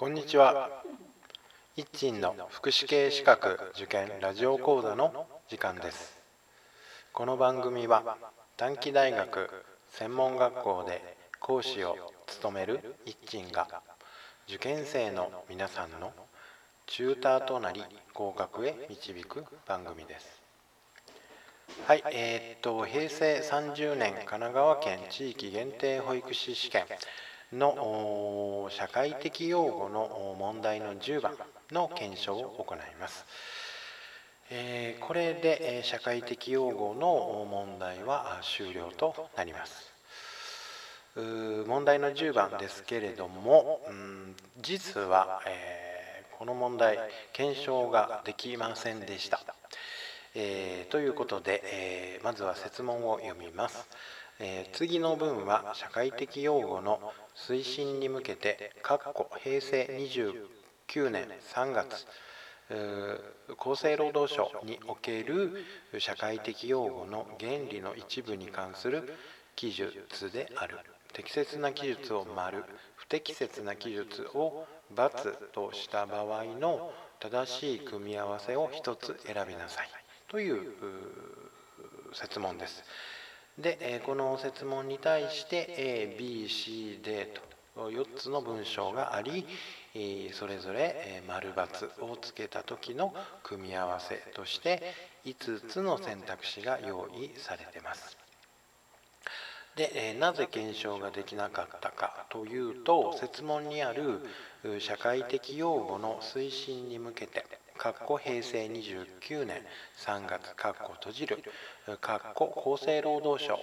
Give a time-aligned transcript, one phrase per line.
[0.00, 0.82] こんにちは。
[1.76, 6.18] 一鎮の福祉系資格受験ラジオ講座の時間です。
[7.12, 8.16] この番組は
[8.56, 9.50] 短期大学
[9.90, 13.68] 専門学校で講師を務める一鎮が
[14.48, 16.14] 受験生の皆さんの
[16.86, 20.40] チューターとなり合格へ導く番組です。
[21.84, 26.86] はいえー、っと平成30年神奈川県地域限定保育士試験。
[27.52, 31.34] の社会的用語の問題の10番
[31.72, 33.24] の検証を行います。
[34.50, 39.90] えこれで社会的用語の問題は終了となります。
[41.16, 46.98] 問題の10番ですけれども、うん、実は、えー、この問題
[47.32, 49.40] 検証ができませんでした。
[50.36, 53.88] えー、ということで、えー、まずは設問を読みます。
[54.42, 58.72] え、次の文は社会的用語の推進に向けて
[59.42, 62.06] 平成29年3月
[63.58, 65.52] 厚生労働省における
[65.98, 69.12] 社会的用語の原理の一部に関する
[69.56, 70.78] 記述である
[71.12, 72.64] 適切な記述を丸
[72.96, 79.88] 不適切な記述を×とした場合の正しい組み合わせを1つ選びなさい
[80.28, 80.72] という
[82.14, 82.82] 設問です。
[83.58, 87.26] でえこの設問に対して ABCD
[87.74, 89.46] と4つの文章があり
[90.32, 94.82] それぞれ丸×をつけた時の組み合わせとして
[95.24, 98.16] 5つの選択肢が用意されてます。
[99.76, 104.20] でなぜ検証ができなかったかというと設問にある
[104.80, 107.46] 社会的用語の推進に向けて
[107.80, 109.62] かっこ平成29年
[109.96, 111.42] 3月かっこ閉じる
[112.02, 113.58] かっこ厚生労働省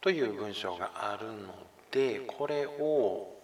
[0.00, 1.52] という文章があるの
[1.90, 3.34] でこれを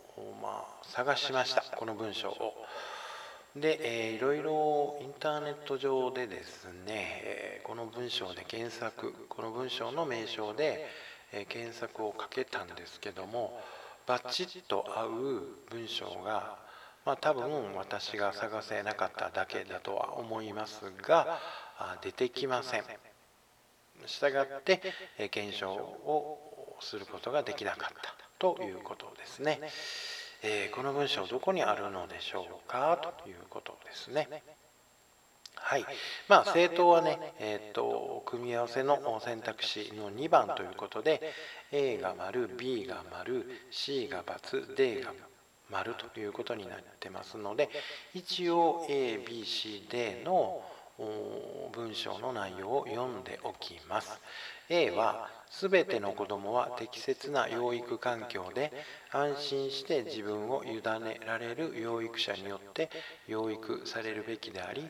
[0.41, 2.55] まあ探しましたこの文章を。
[3.57, 10.87] で、えー、いろいろインターネット上でですね、えー、この文章で検索この文章の名称で、
[11.33, 13.61] えー、検索をかけたんですけども
[14.07, 15.11] バチッと合う
[15.71, 16.62] 文章が
[17.05, 21.41] まあ、多分私が探せなかっただけだとは思いますが
[22.01, 22.85] 出てきません。
[24.07, 24.81] したがって
[25.31, 29.61] 検証をすることができなかったということですね、
[30.43, 34.29] えー、この文章どこにあるのでしょうかということですね。
[35.55, 35.85] はい。
[36.29, 41.21] まあ政党はね、えーと、組み合わせの選択肢の2番ということで
[41.71, 45.13] A が丸 B が丸 C が×、D が。
[45.73, 47.69] 丸ということになってますので
[48.15, 50.63] 一応 ABCD の
[51.73, 54.21] 文章の内容を読んでおきます
[54.69, 58.73] A は全ての子どもは適切な養育環境で
[59.11, 62.91] 安心して自分を委ねられる養育者によって
[63.27, 64.89] 養育されるべきであり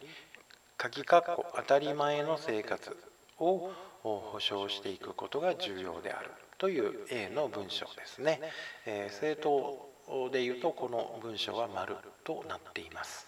[0.77, 2.97] 鍵括弧当たり前の生活
[3.39, 3.71] を
[4.03, 8.41] 保障していくことが重要であるという A の文章ですね。
[8.87, 9.92] えー、政党
[10.31, 13.27] でいうとこの文章は丸となっています。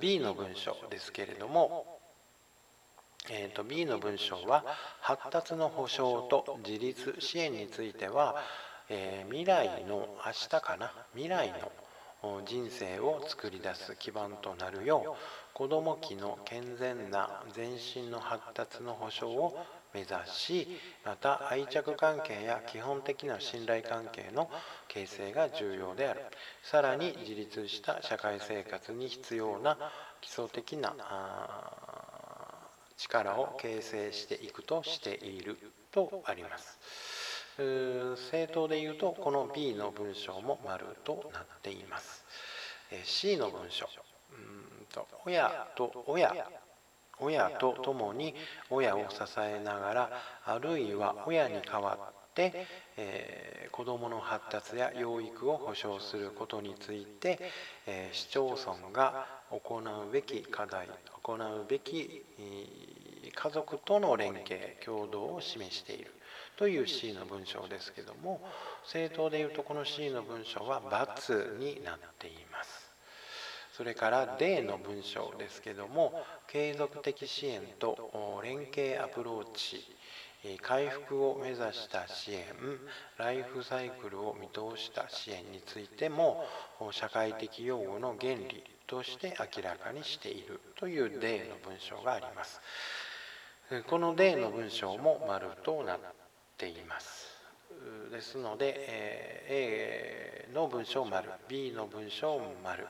[0.00, 2.00] B の文章ですけれども、
[3.30, 4.64] えー、と B の文章は
[5.00, 8.36] 発達の保障と自立支援については、
[8.88, 10.92] えー、未来の明日かな？
[11.14, 11.70] 未来の
[12.46, 19.54] 人生を作り出す基盤となるよう子ども期の健全な全身の発達の保障を
[19.94, 20.68] 目指し
[21.04, 24.50] また愛着関係や基本的な信頼関係の
[24.88, 26.20] 形成が重要である。
[26.62, 29.78] さらに自立した社会生活に必要な
[30.20, 30.94] 基礎的な
[32.96, 35.56] 力を形成していくとしている
[35.92, 37.17] とあります。
[37.58, 42.24] 政党でいうとこの B の文章も丸となっています。
[43.04, 43.86] C の文章。
[44.32, 46.34] うんと親と親。
[47.20, 48.34] 親と共に
[48.70, 50.10] 親を支えながら
[50.44, 52.66] あるいは親に代わって、
[52.96, 57.40] えー、子どもの発達や養育を保障することについて、
[57.86, 60.88] えー、市町村が行うべき課題
[61.22, 62.24] 行うべき、
[63.34, 66.12] 家族との連携共同を示している。
[66.56, 68.40] という C の文章ですけども
[68.82, 72.90] 政党でいうとこの C の文章は×になっています。
[73.72, 76.12] それから D の文章ですけども
[76.48, 79.84] 継続的支援と連携アプローチ
[80.62, 82.44] 回復を目指した支援
[83.18, 86.44] ライフサイクルを見通した支援についても
[86.90, 90.60] 社会的用語の原理として明らかにしている。
[90.76, 92.60] という D の文章があります。
[93.86, 95.98] この D の文章も丸となっ
[96.56, 97.28] ています
[98.10, 102.86] ですので、えー、A の文章丸 B の文章丸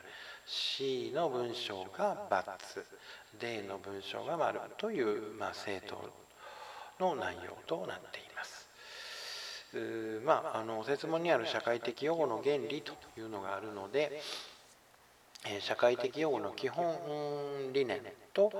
[0.46, 2.40] C の文章が×、
[3.40, 5.98] D の文章が丸という、まあ、正答
[7.00, 8.68] の内容となっています。
[10.24, 14.22] まあ、あの説問にある社会的用語の原理というのがあるので、
[15.60, 18.00] 社会的用語の基本理念
[18.32, 18.52] と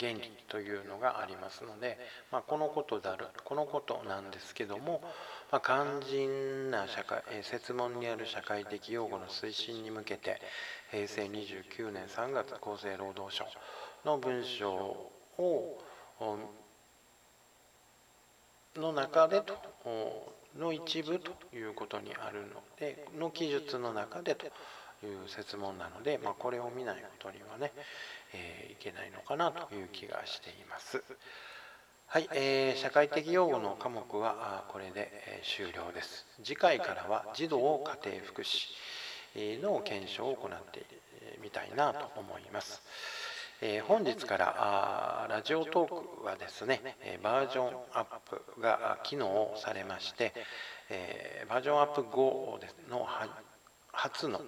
[0.00, 1.98] 原理というのがありますので、
[2.32, 5.00] まあ、このことであるこのことなんですけども、
[5.52, 10.40] まあ、肝心な社会設問にある社会的用語の推進に向けて
[10.90, 13.44] 平成29年3月厚生労働省
[14.04, 14.74] の文章
[15.38, 15.78] を
[18.76, 19.54] の中でと
[20.58, 24.48] の一部ということにあるのでの記述の中でとい
[25.06, 27.72] う説問なので、まあ、これを見ないことにはね、
[28.32, 31.02] えー、いけないのかなという気がしています。
[32.06, 36.26] はい、えー、社会的用語の科目はこれで、えー、終了です。
[36.42, 40.86] 次回からは児童家庭福祉の検証を行って
[41.42, 42.82] みたいなと思います。
[43.60, 48.04] えー、本日からあラジオトークはですね、えバージョンアッ
[48.54, 50.32] プが機能されまして、
[50.88, 53.06] えー、バージョンアップ後の
[53.92, 54.40] 初の、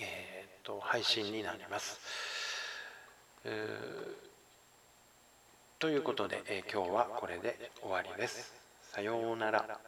[0.00, 0.33] えー
[0.64, 2.00] と、配信になります。
[5.78, 8.54] ということで、え、今日はこれで終わりです。
[8.90, 9.78] さようなら。